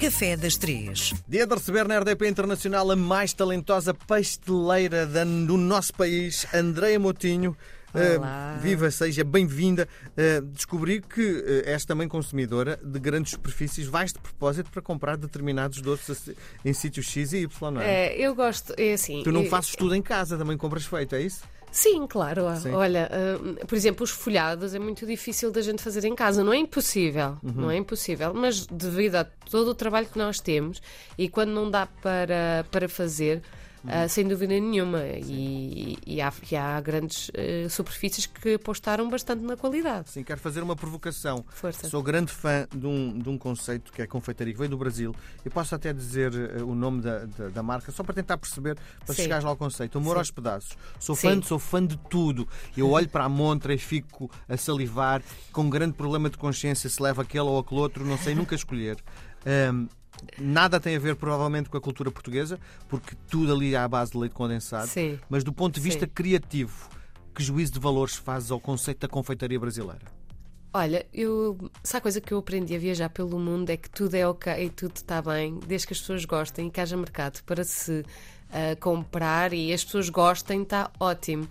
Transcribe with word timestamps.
Café 0.00 0.34
das 0.34 0.56
Três. 0.56 1.12
Dia 1.28 1.46
de 1.46 1.54
receber 1.54 1.86
na 1.86 1.98
RDP 1.98 2.26
Internacional 2.26 2.90
a 2.90 2.96
mais 2.96 3.34
talentosa 3.34 3.92
pasteleira 3.92 5.06
do 5.06 5.58
nosso 5.58 5.92
país, 5.92 6.46
Andreia 6.54 6.98
Motinho. 6.98 7.54
Olá. 7.92 8.54
Uh, 8.56 8.62
viva, 8.62 8.90
seja 8.90 9.24
bem-vinda. 9.24 9.86
Uh, 10.12 10.42
descobri 10.46 11.02
que 11.02 11.20
uh, 11.20 11.68
és 11.68 11.84
também 11.84 12.08
consumidora 12.08 12.78
de 12.82 12.98
grandes 13.00 13.32
superfícies. 13.32 13.86
Vais 13.88 14.12
de 14.12 14.20
propósito 14.20 14.70
para 14.70 14.80
comprar 14.80 15.16
determinados 15.16 15.82
doces 15.82 16.30
em 16.64 16.72
sítios 16.72 17.06
X 17.06 17.32
e 17.32 17.38
Y, 17.38 17.70
não 17.72 17.80
é? 17.80 18.06
É, 18.06 18.16
eu 18.18 18.34
gosto, 18.34 18.72
é 18.78 18.92
assim. 18.92 19.22
Tu 19.24 19.32
não 19.32 19.42
eu- 19.42 19.50
fazes 19.50 19.74
tudo 19.74 19.94
em 19.94 20.00
casa, 20.02 20.38
também 20.38 20.56
compras 20.56 20.86
feito, 20.86 21.14
é 21.16 21.20
isso? 21.20 21.42
Sim, 21.72 22.06
claro. 22.06 22.44
Sim. 22.56 22.72
Olha, 22.72 23.08
ah, 23.12 23.64
por 23.66 23.74
exemplo, 23.76 24.02
os 24.04 24.10
folhados 24.10 24.74
é 24.74 24.78
muito 24.78 25.06
difícil 25.06 25.50
da 25.52 25.62
gente 25.62 25.82
fazer 25.82 26.04
em 26.04 26.14
casa. 26.14 26.42
Não 26.42 26.52
é 26.52 26.56
impossível, 26.56 27.36
Uhum. 27.42 27.52
não 27.62 27.70
é 27.70 27.76
impossível, 27.76 28.34
mas 28.34 28.66
devido 28.66 29.16
a 29.16 29.24
todo 29.24 29.68
o 29.68 29.74
trabalho 29.74 30.06
que 30.06 30.18
nós 30.18 30.40
temos 30.40 30.82
e 31.16 31.28
quando 31.28 31.50
não 31.50 31.70
dá 31.70 31.86
para, 31.86 32.64
para 32.70 32.88
fazer. 32.88 33.42
Ah, 33.86 34.08
sem 34.08 34.26
dúvida 34.26 34.52
nenhuma. 34.52 35.02
E, 35.06 35.98
e 36.06 36.20
há, 36.20 36.32
e 36.50 36.56
há 36.56 36.80
grandes 36.80 37.30
ah, 37.34 37.68
superfícies 37.68 38.26
que 38.26 38.54
apostaram 38.54 39.08
bastante 39.08 39.42
na 39.42 39.56
qualidade. 39.56 40.10
Sim, 40.10 40.22
quero 40.22 40.40
fazer 40.40 40.62
uma 40.62 40.76
provocação. 40.76 41.44
Força. 41.48 41.88
Sou 41.88 42.02
grande 42.02 42.32
fã 42.32 42.66
de 42.74 42.86
um, 42.86 43.18
de 43.18 43.28
um 43.28 43.38
conceito 43.38 43.92
que 43.92 44.02
é 44.02 44.06
confeitaria, 44.06 44.52
que 44.52 44.58
veio 44.58 44.70
do 44.70 44.76
Brasil. 44.78 45.14
Eu 45.44 45.50
posso 45.50 45.74
até 45.74 45.92
dizer 45.92 46.32
eh, 46.34 46.62
o 46.62 46.74
nome 46.74 47.00
da, 47.00 47.24
da, 47.24 47.48
da 47.48 47.62
marca, 47.62 47.90
só 47.92 48.02
para 48.02 48.14
tentar 48.14 48.36
perceber, 48.38 48.76
para 49.04 49.14
Sim. 49.14 49.22
chegares 49.22 49.44
lá 49.44 49.50
ao 49.50 49.56
conceito. 49.56 49.98
Amor 49.98 50.14
Sim. 50.14 50.18
aos 50.18 50.30
pedaços. 50.30 50.76
Sou 50.98 51.16
fã, 51.16 51.38
de, 51.38 51.46
sou 51.46 51.58
fã 51.58 51.84
de 51.84 51.96
tudo. 51.96 52.48
Eu 52.76 52.90
olho 52.90 53.08
para 53.08 53.24
a 53.24 53.28
montra 53.28 53.72
e 53.72 53.78
fico 53.78 54.30
a 54.48 54.56
salivar, 54.56 55.22
com 55.52 55.62
um 55.62 55.70
grande 55.70 55.94
problema 55.94 56.28
de 56.28 56.36
consciência 56.36 56.88
se 56.88 57.02
leva 57.02 57.22
aquele 57.22 57.44
ou 57.44 57.58
aquele 57.58 57.80
outro, 57.80 58.04
não 58.04 58.18
sei 58.18 58.34
nunca 58.34 58.54
escolher. 58.54 58.98
Ahm, 59.46 59.88
Nada 60.38 60.78
tem 60.78 60.96
a 60.96 60.98
ver, 60.98 61.16
provavelmente, 61.16 61.68
com 61.68 61.76
a 61.76 61.80
cultura 61.80 62.10
portuguesa, 62.10 62.58
porque 62.88 63.14
tudo 63.28 63.52
ali 63.52 63.74
é 63.74 63.78
à 63.78 63.88
base 63.88 64.12
de 64.12 64.18
leite 64.18 64.34
condensado. 64.34 64.88
Sim. 64.88 65.18
Mas 65.28 65.44
do 65.44 65.52
ponto 65.52 65.74
de 65.74 65.80
vista 65.80 66.06
Sim. 66.06 66.12
criativo, 66.14 66.88
que 67.34 67.42
juízo 67.42 67.72
de 67.72 67.80
valores 67.80 68.16
fazes 68.16 68.50
ao 68.50 68.60
conceito 68.60 69.00
da 69.00 69.08
confeitaria 69.08 69.58
brasileira? 69.58 70.20
Olha, 70.72 71.04
eu, 71.12 71.58
se 71.82 71.96
há 71.96 72.00
coisa 72.00 72.20
que 72.20 72.32
eu 72.32 72.38
aprendi 72.38 72.76
a 72.76 72.78
viajar 72.78 73.08
pelo 73.08 73.38
mundo 73.40 73.70
é 73.70 73.76
que 73.76 73.90
tudo 73.90 74.14
é 74.14 74.26
ok 74.26 74.52
e 74.66 74.70
tudo 74.70 74.96
está 74.96 75.20
bem, 75.20 75.58
desde 75.66 75.86
que 75.88 75.92
as 75.94 76.00
pessoas 76.00 76.24
gostem 76.24 76.68
e 76.68 76.70
que 76.70 76.80
haja 76.80 76.96
mercado 76.96 77.42
para 77.42 77.64
se 77.64 78.04
ah, 78.52 78.76
comprar 78.78 79.52
e 79.52 79.72
as 79.72 79.84
pessoas 79.84 80.08
gostem, 80.08 80.62
está 80.62 80.90
ótimo. 80.98 81.48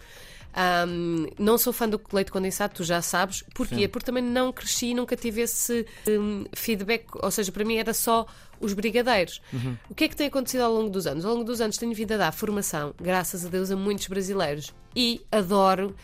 Ahm, 0.53 1.27
não 1.37 1.57
sou 1.57 1.71
fã 1.71 1.87
do 1.87 2.01
leite 2.11 2.31
condensado, 2.31 2.73
tu 2.75 2.83
já 2.83 3.01
sabes. 3.01 3.43
Porquê? 3.53 3.87
Porque 3.87 4.05
também 4.05 4.23
não 4.23 4.51
cresci, 4.51 4.93
nunca 4.93 5.15
tive 5.15 5.41
esse 5.41 5.85
hum, 6.07 6.45
feedback, 6.53 7.05
ou 7.15 7.31
seja, 7.31 7.51
para 7.51 7.63
mim 7.63 7.75
era 7.75 7.93
só 7.93 8.25
os 8.59 8.73
brigadeiros. 8.73 9.41
O 9.89 9.95
que 9.95 10.05
é 10.05 10.07
que 10.07 10.15
tem 10.15 10.27
acontecido 10.27 10.61
ao 10.61 10.73
longo 10.73 10.89
dos 10.89 11.07
anos? 11.07 11.23
Ao 11.25 11.33
longo 11.33 11.45
dos 11.45 11.61
anos 11.61 11.77
tenho 11.77 11.93
vindo 11.93 12.13
a 12.13 12.17
dar 12.17 12.31
formação, 12.31 12.93
graças 12.99 13.45
a 13.45 13.49
Deus, 13.49 13.71
a 13.71 13.75
muitos 13.75 14.07
brasileiros 14.07 14.73
e 14.95 15.21
adoro 15.31 15.95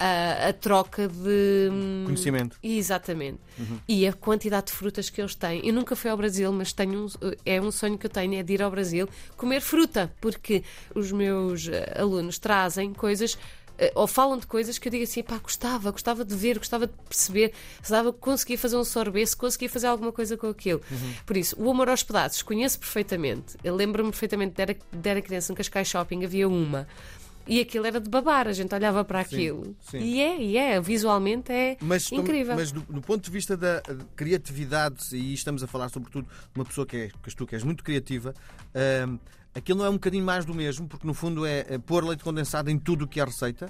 a, 0.00 0.48
a 0.48 0.52
troca 0.54 1.06
de 1.06 1.68
hum, 1.70 2.04
Conhecimento. 2.06 2.56
Exatamente. 2.62 3.38
E 3.86 4.06
a 4.06 4.12
quantidade 4.14 4.68
de 4.68 4.72
frutas 4.72 5.10
que 5.10 5.20
eles 5.20 5.34
têm. 5.34 5.64
Eu 5.66 5.74
nunca 5.74 5.94
fui 5.94 6.10
ao 6.10 6.16
Brasil, 6.16 6.50
mas 6.50 6.72
tenho 6.72 7.04
um, 7.04 7.08
é 7.44 7.60
um 7.60 7.70
sonho 7.70 7.98
que 7.98 8.06
eu 8.06 8.10
tenho, 8.10 8.34
é 8.34 8.42
de 8.42 8.54
ir 8.54 8.62
ao 8.62 8.70
Brasil 8.70 9.06
comer 9.36 9.60
fruta, 9.60 10.10
porque 10.18 10.64
os 10.94 11.12
meus 11.12 11.68
eh, 11.68 11.94
alunos 11.98 12.38
trazem 12.38 12.94
coisas. 12.94 13.36
Eh, 13.80 13.92
Ou 13.94 14.06
falam 14.06 14.38
de 14.38 14.46
coisas 14.46 14.78
que 14.78 14.86
eu 14.86 14.92
digo 14.92 15.04
assim, 15.04 15.22
pá, 15.22 15.38
gostava, 15.38 15.90
gostava 15.90 16.24
de 16.24 16.36
ver, 16.36 16.58
gostava 16.58 16.86
de 16.86 16.92
perceber, 17.08 17.52
se 17.82 17.90
dava, 17.90 18.12
conseguia 18.12 18.58
fazer 18.58 18.76
um 18.76 18.84
sorbet, 18.84 19.26
se 19.26 19.36
conseguia 19.36 19.68
fazer 19.68 19.86
alguma 19.86 20.12
coisa 20.12 20.36
com 20.36 20.48
aquilo. 20.48 20.80
Por 21.24 21.36
isso, 21.36 21.56
o 21.58 21.70
amor 21.70 21.88
aos 21.88 22.02
pedaços, 22.02 22.42
conheço 22.42 22.78
perfeitamente. 22.78 23.56
Eu 23.64 23.74
lembro-me 23.74 24.10
perfeitamente 24.10 24.54
de 24.54 24.62
era, 24.62 24.76
de 24.92 25.08
era 25.08 25.22
criança 25.22 25.52
no 25.52 25.56
Cascais 25.56 25.88
Shopping, 25.88 26.24
havia 26.24 26.46
uma. 26.46 26.86
E 27.50 27.60
aquilo 27.60 27.84
era 27.84 28.00
de 28.00 28.08
babar, 28.08 28.46
a 28.46 28.52
gente 28.52 28.72
olhava 28.74 29.04
para 29.04 29.18
aquilo. 29.20 29.74
sim. 29.90 29.98
E 29.98 30.20
é, 30.20 30.40
e 30.40 30.56
é, 30.56 30.80
visualmente 30.80 31.50
é 31.50 31.76
Mas, 31.80 32.10
incrível. 32.12 32.54
mas 32.54 32.70
do, 32.70 32.80
do 32.82 33.00
ponto 33.00 33.24
de 33.24 33.30
vista 33.30 33.56
da 33.56 33.82
criatividade, 34.14 35.16
e 35.16 35.34
estamos 35.34 35.62
a 35.62 35.66
falar 35.66 35.88
sobretudo 35.88 36.26
de 36.26 36.60
uma 36.60 36.64
pessoa 36.64 36.86
que, 36.86 36.96
é, 36.96 37.08
que 37.08 37.34
tu, 37.34 37.46
que 37.46 37.56
és 37.56 37.64
muito 37.64 37.82
criativa, 37.82 38.32
ahm, 38.72 39.18
aquilo 39.52 39.78
não 39.80 39.86
é 39.86 39.90
um 39.90 39.94
bocadinho 39.94 40.24
mais 40.24 40.44
do 40.44 40.54
mesmo, 40.54 40.86
porque 40.86 41.04
no 41.04 41.12
fundo 41.12 41.44
é, 41.44 41.66
é 41.68 41.78
pôr 41.78 42.04
leite 42.04 42.22
condensado 42.22 42.70
em 42.70 42.78
tudo 42.78 43.04
o 43.04 43.08
que 43.08 43.20
é 43.20 43.24
receita. 43.24 43.68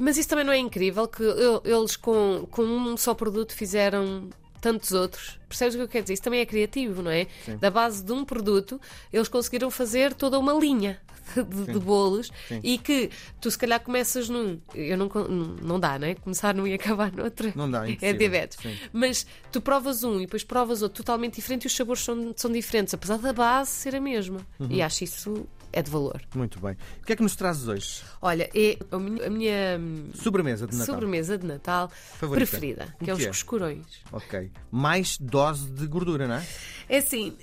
Mas 0.00 0.16
isso 0.16 0.28
também 0.28 0.44
não 0.44 0.52
é 0.52 0.58
incrível 0.58 1.06
que 1.06 1.22
eles 1.64 1.96
com, 1.96 2.48
com 2.50 2.62
um 2.62 2.96
só 2.96 3.14
produto 3.14 3.54
fizeram 3.54 4.28
tantos 4.60 4.92
outros. 4.92 5.38
Percebes 5.48 5.74
o 5.74 5.78
que 5.78 5.84
eu 5.84 5.88
quero 5.88 6.04
dizer? 6.04 6.14
Isso 6.14 6.22
também 6.22 6.40
é 6.40 6.46
criativo, 6.46 7.02
não 7.02 7.10
é? 7.10 7.26
Sim. 7.44 7.56
Da 7.56 7.70
base 7.70 8.04
de 8.04 8.12
um 8.12 8.24
produto, 8.24 8.80
eles 9.12 9.28
conseguiram 9.28 9.70
fazer 9.70 10.14
toda 10.14 10.38
uma 10.38 10.52
linha 10.52 11.00
de, 11.34 11.72
de 11.72 11.78
bolos 11.78 12.30
Sim. 12.48 12.60
e 12.62 12.78
que 12.78 13.10
tu 13.40 13.50
se 13.50 13.58
calhar 13.58 13.80
começas 13.80 14.28
num. 14.28 14.60
Eu 14.74 14.96
não, 14.96 15.08
não 15.62 15.80
dá, 15.80 15.98
não 15.98 16.06
é? 16.08 16.14
Começar 16.14 16.54
num 16.54 16.66
e 16.66 16.74
acabar 16.74 17.10
no 17.12 17.24
outro. 17.24 17.52
Não 17.56 17.70
dá, 17.70 17.84
é 17.84 17.88
É 17.88 17.92
impossível. 17.92 18.18
diabetes. 18.18 18.58
Sim. 18.60 18.76
Mas 18.92 19.26
tu 19.50 19.60
provas 19.60 20.04
um 20.04 20.16
e 20.18 20.20
depois 20.26 20.44
provas 20.44 20.82
outro 20.82 20.96
totalmente 21.02 21.36
diferente 21.36 21.64
e 21.64 21.66
os 21.66 21.74
sabores 21.74 22.02
são, 22.02 22.32
são 22.36 22.50
diferentes, 22.52 22.94
apesar 22.94 23.18
da 23.18 23.32
base 23.32 23.70
ser 23.70 23.94
a 23.96 24.00
mesma. 24.00 24.46
Uhum. 24.58 24.68
E 24.70 24.82
acho 24.82 25.04
isso 25.04 25.46
é 25.72 25.82
de 25.82 25.90
valor. 25.90 26.20
Muito 26.34 26.58
bem. 26.60 26.76
O 27.02 27.06
que 27.06 27.12
é 27.12 27.16
que 27.16 27.22
nos 27.22 27.36
trazes 27.36 27.66
hoje? 27.68 28.02
Olha, 28.20 28.50
é 28.54 28.78
a 28.90 28.98
minha, 28.98 29.26
a 29.26 29.30
minha 29.30 29.78
hum, 29.78 30.10
Sobremesa 30.14 30.66
de 30.66 30.76
Natal. 30.76 30.94
sobremesa 30.94 31.38
de 31.38 31.46
Natal 31.46 31.90
Favorita. 32.18 32.50
preferida, 32.50 32.94
O 33.00 33.04
que 33.04 33.10
é 33.10 33.14
que 33.16 33.28
os 33.28 33.44
é? 33.44 33.78
Ok. 34.12 34.50
Mais 34.70 35.16
dose 35.18 35.70
de 35.70 35.86
gordura, 35.86 36.26
não 36.26 36.36
é? 36.36 36.46
É 36.88 36.98
assim, 36.98 37.36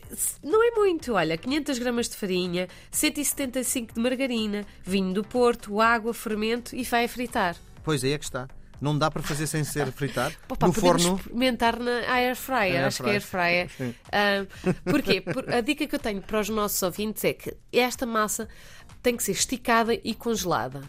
não 0.44 0.62
é 0.66 0.72
muito, 0.72 1.14
olha, 1.14 1.38
500 1.38 1.80
gramas 1.80 2.10
de 2.10 2.16
farinha, 2.16 2.68
175 2.92 3.94
de 3.94 4.00
margarina, 4.00 4.66
vinho 4.84 5.14
do 5.14 5.24
Porto, 5.24 5.80
água, 5.80 6.14
fermento 6.14 6.76
e 6.76 6.84
vai 6.84 7.08
fritar. 7.08 7.56
Pois 7.84 8.04
aí 8.04 8.12
é 8.12 8.18
que 8.18 8.26
está. 8.26 8.48
Não 8.80 8.98
dá 8.98 9.10
para 9.10 9.24
fazer 9.24 9.48
sem 9.48 9.64
ser 9.64 9.92
fritado. 9.92 10.36
Opa, 10.50 10.68
no 10.68 10.74
forno. 10.74 11.16
experimentar 11.18 11.80
na 11.80 11.92
air 12.14 12.36
fryer, 12.36 12.76
Air 12.76 12.86
acho 12.86 13.04
que 13.04 13.10
é 13.10 13.14
air 13.14 13.22
fryer. 13.22 13.70
Ah, 14.12 14.46
porquê? 14.86 15.22
Por- 15.22 15.52
a 15.54 15.62
dica 15.62 15.88
que 15.88 15.96
eu 15.96 16.00
tenho 16.00 16.22
para 16.22 16.40
os 16.40 16.50
nossos 16.50 16.82
ouvintes 16.84 17.24
é 17.26 17.34
que 17.34 17.56
esta 17.74 18.06
massa 18.06 18.48
tem 19.02 19.16
que 19.18 19.24
ser 19.24 19.32
esticada 19.32 19.94
e 20.04 20.14
congelada. 20.14 20.82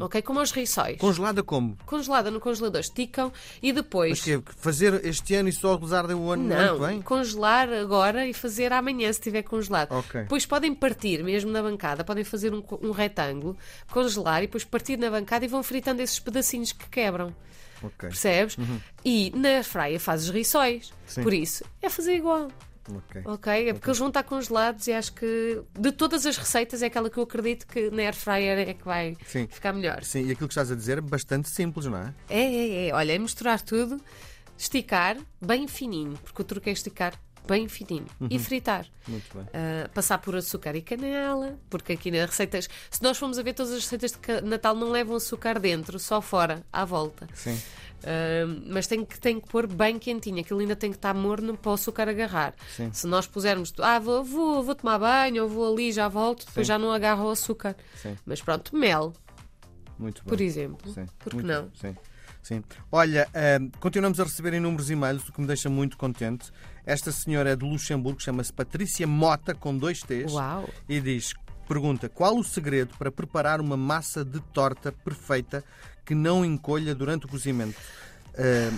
Ok? 0.00 0.22
Como 0.22 0.38
aos 0.38 0.52
rissóis. 0.52 0.98
Congelada 0.98 1.42
como? 1.42 1.76
Congelada 1.84 2.30
no 2.30 2.40
congelador, 2.40 2.80
esticam 2.80 3.32
e 3.62 3.72
depois. 3.72 4.10
Mas 4.10 4.20
que 4.20 4.42
fazer 4.56 5.04
este 5.04 5.34
ano 5.34 5.48
e 5.48 5.52
só 5.52 5.76
usar 5.76 6.04
o 6.04 6.30
ano, 6.30 6.44
no 6.44 6.54
ano 6.54 6.74
que 6.74 6.80
Não, 6.80 6.86
vem? 6.88 7.02
congelar 7.02 7.68
agora 7.72 8.26
e 8.26 8.32
fazer 8.32 8.72
amanhã 8.72 9.12
se 9.12 9.18
estiver 9.18 9.42
congelado. 9.42 9.92
Ok. 9.92 10.22
Depois 10.22 10.46
podem 10.46 10.74
partir 10.74 11.22
mesmo 11.24 11.50
na 11.50 11.62
bancada, 11.62 12.04
podem 12.04 12.24
fazer 12.24 12.54
um, 12.54 12.62
um 12.82 12.90
retângulo, 12.90 13.56
congelar 13.90 14.42
e 14.42 14.46
depois 14.46 14.64
partir 14.64 14.96
na 14.98 15.10
bancada 15.10 15.44
e 15.44 15.48
vão 15.48 15.62
fritando 15.62 16.02
esses 16.02 16.18
pedacinhos 16.18 16.72
que 16.72 16.88
quebram. 16.88 17.34
Ok. 17.82 18.08
Percebes? 18.10 18.56
E 19.04 19.32
na 19.34 19.62
fryer 19.64 19.98
fazes. 19.98 20.30
Uhum. 20.30 20.80
Sim. 21.06 21.22
Por 21.22 21.32
isso, 21.32 21.64
é 21.80 21.88
fazer 21.88 22.14
igual. 22.14 22.48
Ok. 22.90 23.22
Ok? 23.24 23.68
É 23.68 23.72
porque 23.72 23.88
eles 23.88 23.98
vão 23.98 24.08
estar 24.08 24.22
congelados 24.22 24.86
e 24.86 24.92
acho 24.92 25.12
que 25.12 25.62
de 25.78 25.92
todas 25.92 26.26
as 26.26 26.36
receitas 26.36 26.82
é 26.82 26.86
aquela 26.86 27.08
que 27.08 27.18
eu 27.18 27.22
acredito 27.22 27.66
que 27.66 27.90
na 27.90 28.02
air 28.02 28.14
fryer 28.14 28.68
é 28.68 28.74
que 28.74 28.84
vai 28.84 29.16
Sim. 29.26 29.46
ficar 29.48 29.72
melhor. 29.72 30.02
Sim, 30.02 30.26
e 30.26 30.32
aquilo 30.32 30.48
que 30.48 30.52
estás 30.52 30.70
a 30.70 30.74
dizer 30.74 30.98
é 30.98 31.00
bastante 31.00 31.48
simples, 31.48 31.86
não 31.86 31.98
é? 31.98 32.14
É, 32.28 32.42
é, 32.42 32.88
é. 32.88 32.94
Olha, 32.94 33.12
é 33.12 33.18
misturar 33.18 33.60
tudo, 33.60 34.00
esticar 34.58 35.16
bem 35.40 35.68
fininho, 35.68 36.18
porque 36.22 36.42
o 36.42 36.44
truque 36.44 36.70
é 36.70 36.72
esticar 36.72 37.14
bem 37.46 37.68
fininho 37.68 38.06
e 38.30 38.38
fritar. 38.38 38.86
Muito 39.06 39.36
bem. 39.36 39.46
Ah, 39.52 39.88
passar 39.92 40.18
por 40.18 40.36
açúcar 40.36 40.74
e 40.76 40.82
canela, 40.82 41.58
porque 41.68 41.92
aqui 41.92 42.10
nas 42.10 42.28
receitas, 42.28 42.68
se 42.90 43.02
nós 43.02 43.18
formos 43.18 43.38
a 43.38 43.42
ver 43.42 43.52
todas 43.54 43.72
as 43.72 43.82
receitas 43.82 44.12
de 44.12 44.40
Natal, 44.48 44.74
não 44.74 44.90
levam 44.90 45.16
açúcar 45.16 45.58
dentro, 45.58 45.98
só 45.98 46.20
fora, 46.20 46.62
à 46.72 46.84
volta. 46.84 47.26
Sim. 47.34 47.58
Ah, 48.04 48.44
mas 48.66 48.86
tem 48.86 49.04
que, 49.04 49.18
tem 49.20 49.40
que 49.40 49.48
pôr 49.48 49.66
bem 49.66 49.98
quentinho, 49.98 50.40
aquilo 50.40 50.60
ainda 50.60 50.76
tem 50.76 50.90
que 50.90 50.96
estar 50.96 51.14
morno 51.14 51.56
para 51.56 51.70
o 51.70 51.74
açúcar 51.74 52.08
agarrar. 52.08 52.54
Sim. 52.76 52.92
Se 52.92 53.06
nós 53.06 53.26
pusermos, 53.26 53.72
ah, 53.78 53.98
vou, 53.98 54.24
vou, 54.24 54.62
vou 54.62 54.74
tomar 54.74 54.98
banho, 54.98 55.44
ou 55.44 55.48
vou 55.48 55.72
ali, 55.72 55.92
já 55.92 56.08
volto, 56.08 56.46
depois 56.46 56.66
Sim. 56.66 56.72
já 56.72 56.78
não 56.78 56.92
agarra 56.92 57.24
o 57.24 57.30
açúcar. 57.30 57.76
Sim. 57.96 58.16
Mas 58.26 58.40
pronto, 58.40 58.74
mel, 58.76 59.12
Muito 59.98 60.22
bem. 60.22 60.28
por 60.28 60.40
exemplo. 60.40 60.92
Sim. 60.92 61.06
Por 61.18 61.30
que 61.30 61.36
Muito 61.36 61.46
não? 61.46 61.70
Sim. 61.74 61.96
Sim. 62.42 62.64
Olha, 62.90 63.28
ahm, 63.32 63.70
continuamos 63.78 64.18
a 64.18 64.24
receber 64.24 64.54
inúmeros 64.54 64.90
e-mails, 64.90 65.28
o 65.28 65.32
que 65.32 65.40
me 65.40 65.46
deixa 65.46 65.70
muito 65.70 65.96
contente. 65.96 66.50
Esta 66.84 67.12
senhora 67.12 67.50
é 67.50 67.56
de 67.56 67.64
Luxemburgo, 67.64 68.20
chama-se 68.20 68.52
Patrícia 68.52 69.06
Mota, 69.06 69.54
com 69.54 69.76
dois 69.76 70.00
T's, 70.02 70.32
Uau! 70.32 70.68
e 70.88 71.00
diz: 71.00 71.32
pergunta 71.68 72.08
qual 72.08 72.36
o 72.36 72.42
segredo 72.44 72.94
para 72.98 73.10
preparar 73.12 73.60
uma 73.60 73.76
massa 73.76 74.24
de 74.24 74.40
torta 74.52 74.90
perfeita 74.90 75.64
que 76.04 76.14
não 76.14 76.44
encolha 76.44 76.94
durante 76.94 77.26
o 77.26 77.28
cozimento? 77.28 77.76
Ah, 78.36 78.70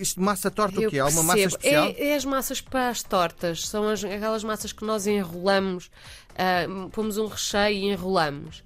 isto 0.00 0.20
massa 0.20 0.50
torta 0.50 0.78
o 0.80 0.84
Eu 0.84 0.90
quê? 0.90 0.98
Há 0.98 1.06
uma 1.06 1.22
massa 1.22 1.40
especial? 1.40 1.86
É, 1.88 2.08
é 2.10 2.16
as 2.16 2.24
massas 2.24 2.60
para 2.60 2.88
as 2.88 3.02
tortas. 3.02 3.66
São 3.68 3.86
as- 3.88 4.02
aquelas 4.04 4.44
massas 4.44 4.72
que 4.72 4.84
nós 4.84 5.06
enrolamos, 5.06 5.90
ah, 6.36 6.66
pomos 6.92 7.18
um 7.18 7.26
recheio 7.26 7.76
e 7.76 7.92
enrolamos. 7.92 8.62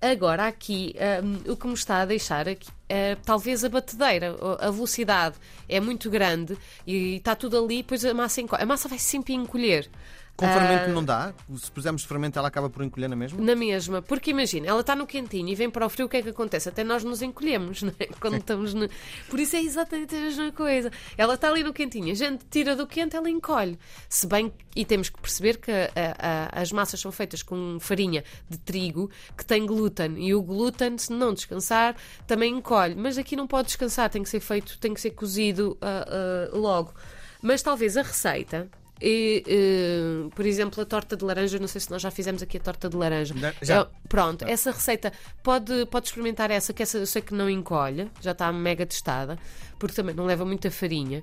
Agora, 0.00 0.46
aqui, 0.46 0.94
um, 1.24 1.52
o 1.52 1.56
que 1.56 1.66
me 1.66 1.74
está 1.74 2.02
a 2.02 2.04
deixar 2.04 2.48
aqui, 2.48 2.68
uh, 2.68 3.18
talvez 3.24 3.64
a 3.64 3.68
batedeira, 3.68 4.36
a 4.60 4.70
velocidade 4.70 5.34
é 5.68 5.80
muito 5.80 6.08
grande 6.08 6.56
e 6.86 7.16
está 7.16 7.34
tudo 7.34 7.58
ali, 7.58 7.82
pois 7.82 8.04
a 8.04 8.14
massa. 8.14 8.40
A 8.52 8.66
massa 8.66 8.88
vai 8.88 8.98
sempre 8.98 9.34
encolher. 9.34 9.90
Com 10.38 10.46
fermento 10.46 10.90
uh, 10.90 10.92
não 10.94 11.04
dá? 11.04 11.34
Se 11.56 11.68
pusermos 11.68 12.04
fermento, 12.04 12.38
ela 12.38 12.46
acaba 12.46 12.70
por 12.70 12.84
encolher 12.84 13.08
na 13.08 13.16
mesma? 13.16 13.42
Na 13.42 13.56
mesma, 13.56 14.00
porque 14.00 14.30
imagina, 14.30 14.68
ela 14.68 14.82
está 14.82 14.94
no 14.94 15.04
quentinho 15.04 15.48
e 15.48 15.54
vem 15.56 15.68
para 15.68 15.84
o 15.84 15.88
frio, 15.88 16.06
o 16.06 16.08
que 16.08 16.16
é 16.16 16.22
que 16.22 16.28
acontece? 16.28 16.68
Até 16.68 16.84
nós 16.84 17.02
nos 17.02 17.22
encolhemos, 17.22 17.82
não 17.82 17.92
é? 17.98 18.06
Quando 18.20 18.36
estamos 18.36 18.72
no... 18.72 18.88
Por 19.28 19.40
isso 19.40 19.56
é 19.56 19.60
exatamente 19.60 20.14
a 20.14 20.20
mesma 20.20 20.52
coisa. 20.52 20.92
Ela 21.16 21.34
está 21.34 21.48
ali 21.48 21.64
no 21.64 21.72
quentinho, 21.72 22.12
a 22.12 22.14
gente 22.14 22.44
tira 22.48 22.76
do 22.76 22.86
quente, 22.86 23.16
ela 23.16 23.28
encolhe. 23.28 23.76
Se 24.08 24.28
bem, 24.28 24.52
e 24.76 24.84
temos 24.84 25.08
que 25.08 25.20
perceber 25.20 25.56
que 25.56 25.72
a, 25.72 26.52
a, 26.54 26.62
as 26.62 26.70
massas 26.70 27.00
são 27.00 27.10
feitas 27.10 27.42
com 27.42 27.78
farinha 27.80 28.22
de 28.48 28.58
trigo 28.58 29.10
que 29.36 29.44
tem 29.44 29.66
glúten 29.66 30.24
e 30.24 30.36
o 30.36 30.40
glúten, 30.40 30.96
se 30.98 31.12
não 31.12 31.34
descansar, 31.34 31.96
também 32.28 32.54
encolhe. 32.54 32.94
Mas 32.94 33.18
aqui 33.18 33.34
não 33.34 33.48
pode 33.48 33.66
descansar, 33.66 34.08
tem 34.08 34.22
que 34.22 34.28
ser 34.28 34.38
feito, 34.38 34.78
tem 34.78 34.94
que 34.94 35.00
ser 35.00 35.10
cozido 35.10 35.76
uh, 35.82 36.54
uh, 36.54 36.60
logo. 36.60 36.94
Mas 37.42 37.60
talvez 37.60 37.96
a 37.96 38.02
receita 38.02 38.70
e, 39.00 39.44
uh, 39.46 40.30
por 40.30 40.44
exemplo, 40.44 40.82
a 40.82 40.86
torta 40.86 41.16
de 41.16 41.24
laranja, 41.24 41.58
não 41.58 41.68
sei 41.68 41.80
se 41.80 41.90
nós 41.90 42.02
já 42.02 42.10
fizemos 42.10 42.42
aqui 42.42 42.56
a 42.56 42.60
torta 42.60 42.88
de 42.88 42.96
laranja. 42.96 43.34
Já. 43.62 43.80
É, 43.80 43.86
pronto, 44.08 44.44
essa 44.44 44.70
receita 44.70 45.12
pode, 45.42 45.86
pode 45.86 46.06
experimentar 46.06 46.50
essa, 46.50 46.72
que 46.72 46.82
essa 46.82 46.98
eu 46.98 47.06
sei 47.06 47.22
que 47.22 47.34
não 47.34 47.48
encolhe, 47.48 48.10
já 48.20 48.32
está 48.32 48.52
mega 48.52 48.84
testada, 48.84 49.38
porque 49.78 49.94
também 49.94 50.14
não 50.14 50.24
leva 50.24 50.44
muita 50.44 50.70
farinha. 50.70 51.22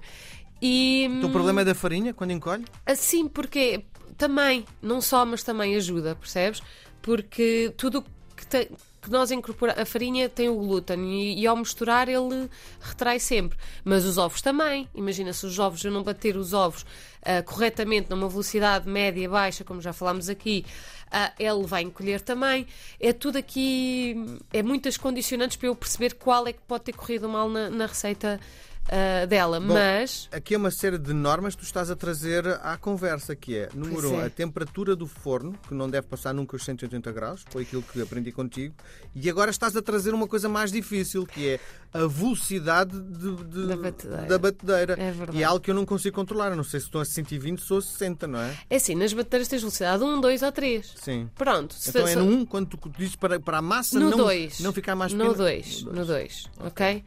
E, 0.61 1.03
então, 1.03 1.29
o 1.29 1.31
problema 1.33 1.61
é 1.61 1.65
da 1.65 1.75
farinha 1.75 2.13
quando 2.13 2.31
encolhe? 2.31 2.65
Sim, 2.95 3.27
porque 3.27 3.83
também, 4.17 4.65
não 4.81 5.01
só, 5.01 5.25
mas 5.25 5.43
também 5.43 5.75
ajuda, 5.75 6.15
percebes? 6.15 6.61
Porque 7.01 7.73
tudo 7.77 8.03
que 8.35 8.47
tem 8.47 8.69
que 9.05 9.11
nós 9.11 9.31
incorporamos. 9.31 9.81
A 9.81 9.85
farinha 9.85 10.27
tem 10.27 10.49
o 10.49 10.55
glúten 10.55 10.99
e, 11.11 11.39
e, 11.39 11.47
ao 11.47 11.55
misturar 11.55 12.09
ele 12.09 12.49
retrai 12.81 13.19
sempre. 13.19 13.57
Mas 13.83 14.03
os 14.03 14.17
ovos 14.17 14.41
também. 14.41 14.89
Imagina 14.93 15.31
se 15.31 15.45
os 15.45 15.57
ovos, 15.57 15.83
eu 15.83 15.91
não 15.91 16.03
bater 16.03 16.35
os 16.35 16.53
ovos 16.53 16.81
uh, 16.81 17.43
corretamente 17.45 18.09
numa 18.09 18.27
velocidade 18.27 18.89
média, 18.89 19.29
baixa, 19.29 19.63
como 19.63 19.81
já 19.81 19.93
falámos 19.93 20.27
aqui, 20.27 20.65
uh, 21.07 21.31
ele 21.39 21.65
vai 21.65 21.83
encolher 21.83 22.21
também. 22.21 22.67
É 22.99 23.13
tudo 23.13 23.37
aqui. 23.37 24.15
É 24.51 24.61
muitas 24.61 24.97
condicionantes 24.97 25.55
para 25.55 25.67
eu 25.67 25.75
perceber 25.75 26.15
qual 26.15 26.47
é 26.47 26.53
que 26.53 26.61
pode 26.67 26.83
ter 26.83 26.93
corrido 26.93 27.29
mal 27.29 27.47
na, 27.47 27.69
na 27.69 27.85
receita 27.85 28.39
uh, 28.87 29.27
dela, 29.27 29.59
Bom, 29.59 29.73
mas. 29.73 30.29
Aqui 30.31 30.55
é 30.55 30.57
uma 30.57 30.71
série 30.71 30.97
de 30.97 31.13
normas 31.13 31.55
que 31.55 31.61
tu 31.61 31.65
estás 31.65 31.89
a 31.89 31.95
trazer 31.95 32.47
à 32.61 32.77
conversa, 32.77 33.35
que 33.35 33.57
é, 33.57 33.69
número 33.73 34.11
um, 34.11 34.21
é. 34.21 34.25
a 34.25 34.29
temperatura 34.29 34.95
do 34.95 35.07
forno, 35.07 35.53
que 35.67 35.73
não 35.73 35.89
deve 35.89 36.07
passar 36.07 36.33
nunca 36.33 36.55
os 36.55 36.63
180 36.63 37.11
graus, 37.11 37.45
foi 37.49 37.63
aquilo 37.63 37.81
que 37.81 38.01
aprendi 38.01 38.31
contigo, 38.31 38.75
e 39.13 39.29
agora 39.29 39.51
estás 39.51 39.75
a 39.75 39.81
trazer 39.81 40.13
uma 40.13 40.27
coisa 40.27 40.49
mais 40.49 40.71
difícil, 40.71 41.25
que 41.25 41.49
é 41.49 41.59
a 41.93 42.07
velocidade 42.07 42.99
de, 42.99 43.35
de, 43.45 43.67
da 43.67 43.77
batedeira. 43.77 44.25
Da 44.25 44.37
batedeira. 44.37 44.93
É 44.93 45.11
verdade. 45.11 45.37
E 45.37 45.41
é 45.41 45.45
algo 45.45 45.61
que 45.61 45.71
eu 45.71 45.75
não 45.75 45.85
consigo 45.85 46.13
controlar. 46.13 46.49
Eu 46.49 46.57
não 46.57 46.63
sei 46.63 46.81
se 46.81 46.87
estão 46.87 46.99
a 46.99 47.05
120 47.05 47.71
ou 47.71 47.77
a 47.77 47.81
60, 47.81 48.27
não 48.27 48.39
é? 48.39 48.53
É 48.69 48.75
assim, 48.75 48.95
nas 48.95 49.13
batedeiras 49.13 49.47
tens 49.47 49.61
velocidade 49.61 50.03
1, 50.03 50.19
2 50.19 50.41
ou 50.43 50.51
3. 50.51 50.93
Sim. 50.97 51.29
Pronto. 51.35 51.73
Então 51.87 52.05
é 52.05 52.15
no 52.15 52.25
1, 52.25 52.45
quando 52.47 52.75
tu 52.75 52.89
dizes 52.97 53.15
para, 53.15 53.39
para 53.39 53.59
a 53.59 53.61
massa 53.61 53.97
no 53.97 54.09
não, 54.09 54.17
dois. 54.17 54.59
não 54.59 54.73
ficar 54.73 54.93
mais. 54.95 55.13
No 55.13 55.33
2, 55.33 55.83
no 55.83 56.05
2, 56.05 56.49
ok? 56.59 57.03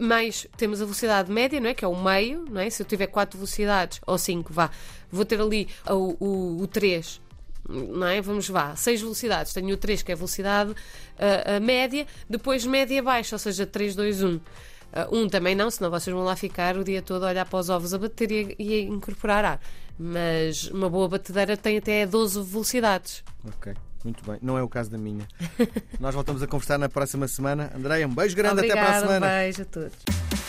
Mais 0.00 0.46
temos 0.56 0.80
a 0.80 0.84
velocidade 0.84 1.30
média, 1.30 1.60
não 1.60 1.68
é? 1.68 1.74
que 1.74 1.84
é 1.84 1.88
o 1.88 1.96
meio, 1.96 2.44
não 2.50 2.60
é? 2.60 2.68
se 2.68 2.82
eu 2.82 2.86
tiver 2.86 3.06
4 3.06 3.38
velocidades 3.38 4.00
ou 4.06 4.18
5, 4.18 4.52
vá, 4.52 4.70
vou 5.10 5.24
ter 5.24 5.40
ali 5.40 5.68
o, 5.88 6.16
o, 6.24 6.62
o 6.62 6.66
3 6.66 7.20
não 7.68 8.06
é? 8.06 8.20
Vamos 8.20 8.48
vá, 8.48 8.74
6 8.74 9.00
velocidades. 9.00 9.52
Tenho 9.52 9.74
o 9.74 9.76
3, 9.76 10.02
que 10.02 10.10
é 10.10 10.14
a 10.14 10.16
velocidade 10.16 10.70
uh, 10.72 11.56
a 11.56 11.60
média, 11.60 12.06
depois 12.28 12.66
média 12.66 13.02
baixa, 13.02 13.36
ou 13.36 13.38
seja, 13.38 13.66
3, 13.66 13.94
2, 13.94 14.22
1. 14.22 14.36
Uh, 14.36 14.40
um 15.12 15.28
também 15.28 15.54
não, 15.54 15.70
senão 15.70 15.90
vocês 15.90 16.14
vão 16.14 16.24
lá 16.24 16.34
ficar 16.34 16.76
o 16.76 16.82
dia 16.82 17.00
todo 17.00 17.24
a 17.24 17.28
olhar 17.28 17.46
para 17.46 17.58
os 17.58 17.70
ovos 17.70 17.94
a 17.94 17.98
bater 17.98 18.32
e 18.32 18.56
a, 18.58 18.62
e 18.62 18.74
a 18.74 18.80
incorporar 18.82 19.44
ar. 19.44 19.60
Mas 19.98 20.68
uma 20.68 20.88
boa 20.88 21.08
batedeira 21.08 21.56
tem 21.56 21.78
até 21.78 22.06
12 22.06 22.42
velocidades. 22.42 23.22
Ok. 23.46 23.74
Muito 24.04 24.24
bem, 24.24 24.38
não 24.40 24.56
é 24.56 24.62
o 24.62 24.68
caso 24.68 24.90
da 24.90 24.96
minha. 24.98 25.26
Nós 26.00 26.14
voltamos 26.14 26.42
a 26.42 26.46
conversar 26.46 26.78
na 26.78 26.88
próxima 26.88 27.28
semana. 27.28 27.70
Andréia, 27.76 28.06
um 28.06 28.14
beijo 28.14 28.34
grande 28.34 28.54
Obrigada, 28.54 28.80
até 28.80 28.88
para 28.88 28.98
a 28.98 29.00
semana. 29.00 29.26
Um 29.26 29.30
beijo 29.30 29.62
a 29.62 29.64
todos. 29.66 30.39